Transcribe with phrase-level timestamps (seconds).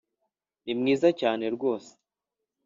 [0.63, 1.91] ni mwiza cyane ryose